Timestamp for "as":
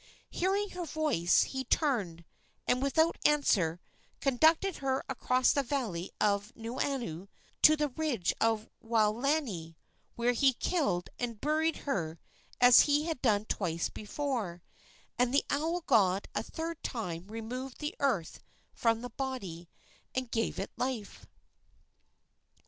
12.59-12.79